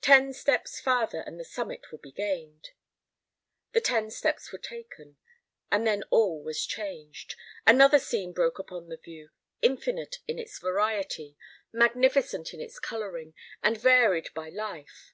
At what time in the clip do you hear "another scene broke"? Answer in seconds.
7.66-8.58